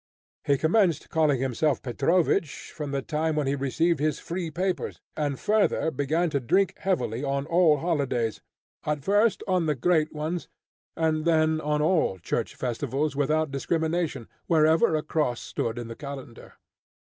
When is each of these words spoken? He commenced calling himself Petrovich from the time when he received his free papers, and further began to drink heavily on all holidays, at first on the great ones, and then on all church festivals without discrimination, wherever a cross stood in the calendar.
He 0.43 0.57
commenced 0.57 1.11
calling 1.11 1.39
himself 1.39 1.79
Petrovich 1.83 2.71
from 2.71 2.89
the 2.89 3.03
time 3.03 3.35
when 3.35 3.45
he 3.45 3.53
received 3.53 3.99
his 3.99 4.17
free 4.17 4.49
papers, 4.49 4.99
and 5.15 5.39
further 5.39 5.91
began 5.91 6.31
to 6.31 6.39
drink 6.39 6.73
heavily 6.79 7.23
on 7.23 7.45
all 7.45 7.77
holidays, 7.77 8.41
at 8.83 9.03
first 9.03 9.43
on 9.47 9.67
the 9.67 9.75
great 9.75 10.11
ones, 10.11 10.47
and 10.97 11.23
then 11.23 11.61
on 11.61 11.83
all 11.83 12.17
church 12.17 12.55
festivals 12.55 13.15
without 13.15 13.51
discrimination, 13.51 14.27
wherever 14.47 14.95
a 14.95 15.03
cross 15.03 15.39
stood 15.39 15.77
in 15.77 15.87
the 15.87 15.95
calendar. 15.95 16.55